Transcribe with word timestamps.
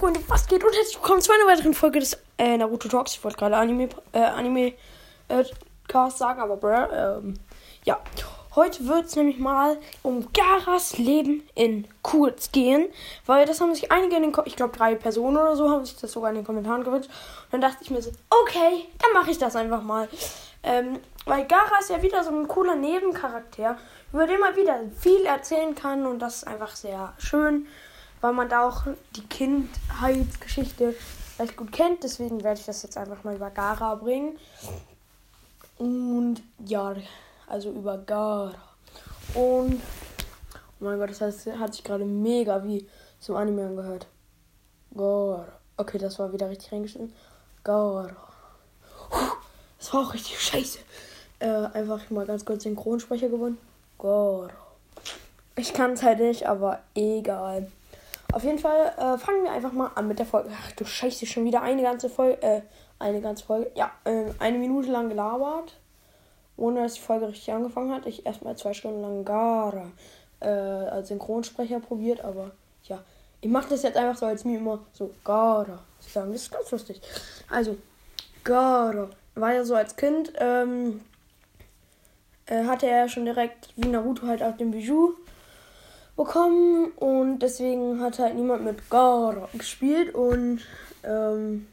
Freunde, 0.00 0.20
was 0.28 0.46
geht? 0.46 0.64
Und 0.64 0.74
herzlich 0.74 0.96
willkommen 0.96 1.20
zu 1.20 1.30
einer 1.30 1.46
weiteren 1.46 1.74
Folge 1.74 2.00
des 2.00 2.16
äh, 2.38 2.56
Naruto 2.56 2.88
Talks. 2.88 3.12
Ich 3.12 3.22
wollte 3.22 3.36
gerade 3.36 3.58
Anime, 3.58 3.90
äh, 4.12 4.20
Anime 4.20 4.72
äh, 5.28 5.44
Cast 5.88 6.16
sagen, 6.16 6.40
aber 6.40 6.56
bruh, 6.56 6.88
ähm, 6.90 7.34
ja. 7.84 8.00
Heute 8.54 8.88
wird 8.88 9.04
es 9.04 9.16
nämlich 9.16 9.38
mal 9.38 9.76
um 10.02 10.32
Garas 10.32 10.96
Leben 10.96 11.46
in 11.54 11.86
Kurz 12.00 12.50
gehen, 12.50 12.88
weil 13.26 13.44
das 13.44 13.60
haben 13.60 13.74
sich 13.74 13.92
einige 13.92 14.16
in 14.16 14.22
den, 14.22 14.32
Ko 14.32 14.40
ich 14.46 14.56
glaube 14.56 14.74
drei 14.74 14.94
Personen 14.94 15.36
oder 15.36 15.54
so, 15.54 15.68
haben 15.68 15.84
sich 15.84 15.96
das 15.96 16.12
sogar 16.12 16.30
in 16.30 16.36
den 16.36 16.46
Kommentaren 16.46 16.82
gewünscht. 16.82 17.10
Und 17.10 17.52
dann 17.52 17.60
dachte 17.60 17.82
ich 17.82 17.90
mir 17.90 18.00
so, 18.00 18.10
okay, 18.30 18.86
dann 19.02 19.12
mache 19.12 19.30
ich 19.32 19.38
das 19.38 19.54
einfach 19.54 19.82
mal. 19.82 20.08
Ähm, 20.62 20.98
weil 21.26 21.44
Gara 21.46 21.78
ist 21.78 21.90
ja 21.90 22.00
wieder 22.00 22.24
so 22.24 22.30
ein 22.30 22.48
cooler 22.48 22.74
Nebencharakter, 22.74 23.76
über 24.14 24.26
den 24.26 24.40
man 24.40 24.56
wieder 24.56 24.80
viel 24.98 25.26
erzählen 25.26 25.74
kann 25.74 26.06
und 26.06 26.20
das 26.20 26.36
ist 26.36 26.46
einfach 26.46 26.74
sehr 26.74 27.12
schön 27.18 27.66
weil 28.20 28.32
man 28.32 28.48
da 28.48 28.68
auch 28.68 28.82
die 29.16 29.26
Kindheitsgeschichte 29.26 30.94
recht 31.38 31.56
gut 31.56 31.72
kennt. 31.72 32.02
Deswegen 32.02 32.42
werde 32.42 32.60
ich 32.60 32.66
das 32.66 32.82
jetzt 32.82 32.96
einfach 32.96 33.24
mal 33.24 33.34
über 33.34 33.50
Gara 33.50 33.94
bringen. 33.94 34.38
Und 35.78 36.42
ja, 36.64 36.94
also 37.46 37.70
über 37.70 37.98
Gara. 37.98 38.54
Und 39.34 39.80
oh 40.80 40.84
mein 40.84 40.98
Gott, 40.98 41.10
das 41.10 41.20
heißt, 41.20 41.46
hat 41.58 41.74
sich 41.74 41.84
gerade 41.84 42.04
mega 42.04 42.62
wie 42.64 42.86
zum 43.18 43.36
Anime 43.36 43.66
angehört. 43.66 44.06
Gara. 44.94 45.48
Okay, 45.76 45.98
das 45.98 46.18
war 46.18 46.32
wieder 46.32 46.50
richtig 46.50 46.72
reingeschnitten. 46.72 47.14
Gara. 47.64 48.10
Das 49.78 49.94
war 49.94 50.02
auch 50.02 50.12
richtig 50.12 50.38
scheiße. 50.38 50.78
Äh, 51.38 51.48
einfach 51.72 52.10
mal 52.10 52.26
ganz 52.26 52.44
kurz 52.44 52.64
Synchronsprecher 52.64 53.30
gewonnen. 53.30 53.56
Gara. 53.98 54.50
Ich 55.56 55.72
kann 55.72 55.92
es 55.92 56.02
halt 56.02 56.18
nicht, 56.18 56.46
aber 56.46 56.80
egal. 56.94 57.70
Auf 58.32 58.44
jeden 58.44 58.58
Fall 58.58 58.92
äh, 58.96 59.18
fangen 59.18 59.44
wir 59.44 59.52
einfach 59.52 59.72
mal 59.72 59.90
an 59.94 60.08
mit 60.08 60.18
der 60.18 60.26
Folge. 60.26 60.50
Ach 60.52 60.72
du 60.72 60.84
Scheiße, 60.84 61.26
schon 61.26 61.44
wieder 61.44 61.62
eine 61.62 61.82
ganze 61.82 62.08
Folge. 62.08 62.40
Äh, 62.42 62.62
eine 62.98 63.20
ganze 63.20 63.44
Folge. 63.44 63.70
Ja, 63.74 63.90
äh, 64.04 64.26
eine 64.38 64.58
Minute 64.58 64.90
lang 64.90 65.08
gelabert. 65.08 65.78
Ohne 66.56 66.82
dass 66.82 66.94
die 66.94 67.00
Folge 67.00 67.28
richtig 67.28 67.52
angefangen 67.52 67.92
hat. 67.92 68.06
Ich 68.06 68.26
erstmal 68.26 68.56
zwei 68.56 68.74
Stunden 68.74 69.00
lang 69.00 69.24
Gara 69.24 69.86
äh, 70.40 70.48
als 70.48 71.08
Synchronsprecher 71.08 71.80
probiert, 71.80 72.22
aber 72.24 72.52
ja. 72.84 73.02
Ich 73.40 73.48
mache 73.48 73.70
das 73.70 73.82
jetzt 73.82 73.96
einfach 73.96 74.18
so, 74.18 74.26
als 74.26 74.44
mir 74.44 74.58
immer 74.58 74.80
so 74.92 75.10
Gara 75.24 75.78
zu 76.00 76.10
sagen. 76.10 76.32
Das 76.32 76.42
ist 76.42 76.52
ganz 76.52 76.70
lustig. 76.70 77.00
Also, 77.48 77.76
Gara. 78.44 79.08
War 79.34 79.54
ja 79.54 79.64
so 79.64 79.74
als 79.74 79.96
Kind, 79.96 80.32
ähm, 80.38 81.00
äh, 82.46 82.64
hatte 82.64 82.86
er 82.86 83.08
schon 83.08 83.24
direkt 83.24 83.70
wie 83.76 83.88
Naruto 83.88 84.26
halt 84.26 84.42
auf 84.42 84.56
dem 84.56 84.72
Bijou 84.72 85.14
bekommen 86.16 86.92
und 86.96 87.40
deswegen 87.40 88.00
hat 88.00 88.18
halt 88.18 88.34
niemand 88.34 88.64
mit 88.64 88.90
Gara 88.90 89.48
gespielt 89.52 90.14
und 90.14 90.60
ähm, 91.02 91.66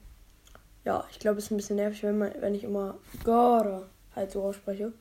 ja, 0.86 1.04
ich 1.12 1.20
glaube, 1.20 1.40
es 1.40 1.46
ist 1.46 1.52
ein 1.52 1.58
bisschen 1.58 1.76
nervig, 1.76 2.04
wenn, 2.04 2.18
man, 2.18 2.32
wenn 2.40 2.56
ich 2.56 2.64
immer 2.64 2.96
Gara 3.24 3.84
halt 4.16 4.32
so 4.32 4.44
ausspreche. 4.44 4.94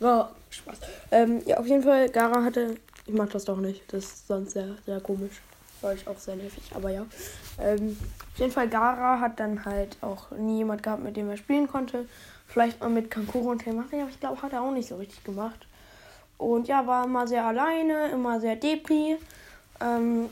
Gara, 0.00 0.30
Spaß. 0.50 0.78
Ähm, 1.10 1.42
ja, 1.46 1.58
auf 1.58 1.66
jeden 1.66 1.82
Fall, 1.82 2.08
Gara 2.08 2.42
hatte, 2.42 2.76
ich 3.06 3.14
mag 3.14 3.30
das 3.30 3.44
doch 3.44 3.58
nicht, 3.58 3.82
das 3.92 4.04
ist 4.04 4.26
sonst 4.28 4.52
sehr, 4.52 4.76
sehr 4.84 5.00
komisch. 5.00 5.42
War 5.82 5.92
ich 5.92 6.08
auch 6.08 6.18
sehr 6.18 6.36
nervig, 6.36 6.62
aber 6.74 6.90
ja. 6.90 7.04
Ähm, 7.60 7.98
auf 8.32 8.38
jeden 8.38 8.52
Fall, 8.52 8.68
Gara 8.68 9.20
hat 9.20 9.38
dann 9.38 9.64
halt 9.64 9.98
auch 10.00 10.30
nie 10.30 10.58
jemand 10.58 10.82
gehabt, 10.82 11.02
mit 11.02 11.16
dem 11.16 11.28
er 11.28 11.36
spielen 11.36 11.68
konnte. 11.68 12.06
Vielleicht 12.46 12.80
mal 12.80 12.88
mit 12.88 13.10
Kankuro 13.10 13.50
und 13.50 13.58
Temari, 13.58 14.00
aber 14.00 14.10
ich 14.10 14.20
glaube, 14.20 14.40
hat 14.40 14.52
er 14.52 14.62
auch 14.62 14.72
nicht 14.72 14.88
so 14.88 14.96
richtig 14.96 15.22
gemacht. 15.24 15.66
Und 16.38 16.68
ja, 16.68 16.86
war 16.86 17.04
immer 17.04 17.26
sehr 17.26 17.44
alleine, 17.44 18.08
immer 18.08 18.40
sehr 18.40 18.56
depri. 18.56 19.16
Ähm, 19.80 20.28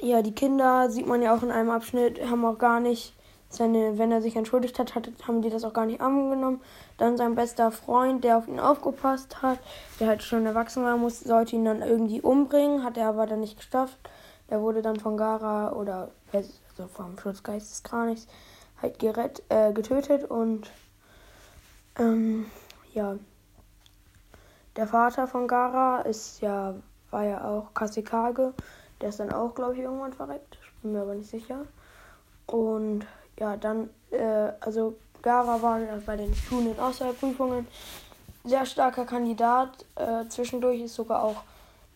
ja, 0.00 0.22
die 0.22 0.34
Kinder 0.34 0.90
sieht 0.90 1.06
man 1.06 1.22
ja 1.22 1.34
auch 1.34 1.42
in 1.42 1.50
einem 1.50 1.70
Abschnitt, 1.70 2.20
haben 2.28 2.44
auch 2.44 2.58
gar 2.58 2.80
nicht 2.80 3.14
seine, 3.48 3.98
wenn 3.98 4.10
er 4.10 4.20
sich 4.20 4.36
entschuldigt 4.36 4.78
hat, 4.78 4.94
hat, 4.94 5.08
haben 5.26 5.42
die 5.42 5.50
das 5.50 5.64
auch 5.64 5.72
gar 5.72 5.86
nicht 5.86 6.00
angenommen. 6.00 6.60
Dann 6.98 7.16
sein 7.16 7.34
bester 7.34 7.70
Freund, 7.70 8.24
der 8.24 8.38
auf 8.38 8.48
ihn 8.48 8.58
aufgepasst 8.60 9.42
hat, 9.42 9.58
der 10.00 10.08
halt 10.08 10.22
schon 10.22 10.46
erwachsen 10.46 10.84
war, 10.84 10.96
muss, 10.96 11.20
sollte 11.20 11.56
ihn 11.56 11.64
dann 11.64 11.82
irgendwie 11.82 12.20
umbringen, 12.20 12.82
hat 12.82 12.96
er 12.96 13.08
aber 13.08 13.26
dann 13.26 13.40
nicht 13.40 13.56
geschafft. 13.56 13.98
Der 14.50 14.60
wurde 14.60 14.82
dann 14.82 14.98
von 14.98 15.16
Gara 15.16 15.72
oder 15.72 16.10
also 16.32 16.88
vom 16.88 17.18
Schutzgeist 17.18 17.70
des 17.70 17.82
Kranichs 17.82 18.26
halt 18.82 18.98
gerett, 18.98 19.42
äh, 19.48 19.72
getötet 19.72 20.28
und 20.28 20.70
ähm, 21.98 22.46
ja. 22.92 23.16
Der 24.76 24.86
Vater 24.88 25.28
von 25.28 25.46
Gara 25.46 26.00
ist 26.00 26.40
ja, 26.40 26.74
war 27.10 27.24
ja 27.24 27.44
auch 27.44 27.72
Kasikage. 27.74 28.52
Der 29.00 29.10
ist 29.10 29.20
dann 29.20 29.32
auch, 29.32 29.54
glaube 29.54 29.74
ich, 29.74 29.80
irgendwann 29.80 30.12
verreckt. 30.12 30.58
Ich 30.62 30.82
bin 30.82 30.92
mir 30.92 31.02
aber 31.02 31.14
nicht 31.14 31.30
sicher. 31.30 31.64
Und 32.46 33.06
ja, 33.38 33.56
dann, 33.56 33.90
äh, 34.10 34.52
also 34.60 34.96
Gara 35.22 35.62
war 35.62 35.78
bei 36.04 36.16
den 36.16 36.34
Schulen 36.34 36.68
und 36.68 36.80
Auswahlprüfungen 36.80 37.66
sehr 38.44 38.66
starker 38.66 39.04
Kandidat. 39.04 39.86
Äh, 39.96 40.28
zwischendurch 40.28 40.80
ist 40.82 40.94
sogar 40.94 41.22
auch 41.22 41.42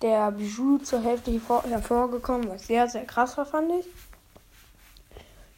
der 0.01 0.31
Bijou 0.31 0.79
zur 0.79 1.01
Hälfte 1.01 1.31
hervorgekommen, 1.69 2.49
was 2.49 2.67
sehr, 2.67 2.89
sehr 2.89 3.05
krass 3.05 3.37
war, 3.37 3.47
fand 3.47 3.73
ich. 3.73 3.87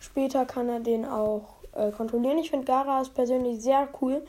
Später 0.00 0.46
kann 0.46 0.68
er 0.68 0.80
den 0.80 1.04
auch 1.04 1.56
äh, 1.72 1.90
kontrollieren. 1.90 2.38
Ich 2.38 2.50
finde 2.50 2.64
Gara 2.64 3.02
ist 3.02 3.14
persönlich 3.14 3.60
sehr 3.60 3.88
cool 4.00 4.22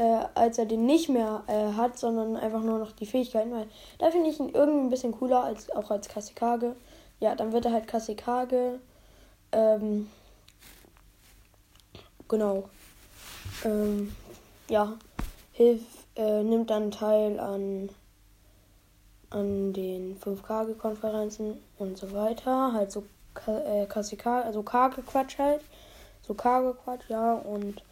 äh, 0.00 0.24
als 0.34 0.56
er 0.56 0.64
den 0.64 0.86
nicht 0.86 1.10
mehr 1.10 1.42
äh, 1.46 1.76
hat, 1.76 1.98
sondern 1.98 2.34
einfach 2.34 2.62
nur 2.62 2.78
noch 2.78 2.92
die 2.92 3.04
Fähigkeiten. 3.04 3.52
Weil 3.52 3.66
da 3.98 4.10
finde 4.10 4.30
ich 4.30 4.40
ihn 4.40 4.48
irgendwie 4.48 4.86
ein 4.86 4.90
bisschen 4.90 5.12
cooler 5.12 5.44
als 5.44 5.70
auch 5.72 5.90
als 5.90 6.08
Kasikage. 6.08 6.74
Ja, 7.20 7.34
dann 7.34 7.52
wird 7.52 7.66
er 7.66 7.72
halt 7.72 7.86
Kasikage. 7.86 8.80
Ähm, 9.52 10.08
genau. 12.28 12.70
Ähm, 13.62 14.16
ja, 14.70 14.94
hilf, 15.52 15.82
äh, 16.16 16.42
nimmt 16.44 16.70
dann 16.70 16.90
teil 16.90 17.38
an, 17.38 17.90
an 19.28 19.74
den 19.74 20.18
5K-Konferenzen 20.18 21.58
und 21.76 21.98
so 21.98 22.10
weiter. 22.12 22.72
Halt 22.72 22.90
so 22.90 23.04
äh, 23.46 23.84
Kasikage, 23.84 24.46
also 24.46 24.62
Kage-Quatsch 24.62 25.38
halt. 25.38 25.60
So 26.22 26.32
Kage-Quatsch, 26.32 27.10
ja. 27.10 27.34
Und 27.34 27.82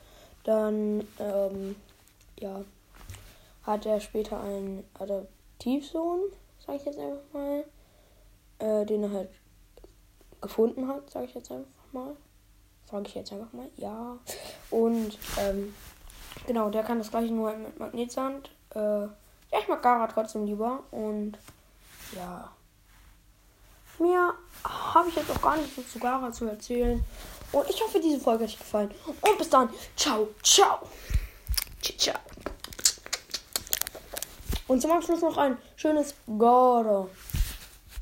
dann, 0.44 1.06
ähm, 1.18 1.76
ja, 2.41 2.65
hat 3.62 3.87
er 3.87 4.00
später 4.00 4.41
einen 4.41 4.84
Adoptivsohn, 4.99 6.21
sag 6.65 6.76
ich 6.76 6.84
jetzt 6.84 6.99
einfach 6.99 7.32
mal, 7.32 7.65
äh, 8.59 8.87
den 8.87 9.04
er 9.04 9.12
halt 9.12 9.31
gefunden 10.41 10.88
hat, 10.88 11.10
sag 11.10 11.25
ich 11.25 11.34
jetzt 11.34 11.50
einfach 11.50 11.69
mal. 11.93 12.16
Sag 12.91 13.06
ich 13.06 13.15
jetzt 13.15 13.32
einfach 13.32 13.53
mal, 13.53 13.69
ja. 13.77 14.16
Und, 14.71 15.19
ähm, 15.38 15.75
genau, 16.47 16.71
der 16.71 16.82
kann 16.82 16.98
das 16.98 17.10
gleiche 17.10 17.32
nur 17.32 17.54
mit 17.54 17.78
Magnetsand. 17.78 18.50
Äh, 18.75 18.78
ja, 18.81 19.59
ich 19.60 19.69
mag 19.69 19.82
Gara 19.82 20.06
trotzdem 20.06 20.47
lieber 20.47 20.82
und, 20.91 21.37
ja. 22.16 22.50
Mehr 23.98 24.32
habe 24.65 25.09
ich 25.09 25.16
jetzt 25.16 25.31
auch 25.31 25.43
gar 25.43 25.56
nicht 25.56 25.75
so 25.75 25.82
zu 25.82 25.98
Gara 25.98 26.32
zu 26.32 26.47
erzählen. 26.47 27.04
Und 27.53 27.69
ich 27.69 27.82
hoffe, 27.82 28.00
diese 28.00 28.21
Folge 28.21 28.44
hat 28.44 28.50
euch 28.50 28.59
gefallen. 28.59 28.91
Und 29.06 29.38
bis 29.38 29.50
dann. 29.50 29.71
Ciao, 29.97 30.28
ciao. 30.43 30.81
Ciao. 31.83 32.19
Und 34.66 34.83
zum 34.83 34.93
Abschluss 34.93 35.22
noch 35.22 35.37
ein 35.39 35.56
schönes 35.77 36.15
Goro. 36.27 37.11